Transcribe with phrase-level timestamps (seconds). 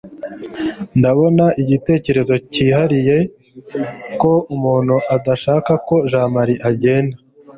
[0.99, 3.17] ndabona igitekerezo cyihariye
[4.21, 7.15] ko umuntu adashaka ko jamali agenda